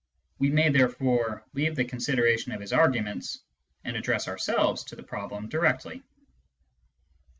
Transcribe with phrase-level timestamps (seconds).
[0.39, 3.37] We may therefore leave the consideration of his arguments
[3.83, 6.01] and address ourselves to the problem directly.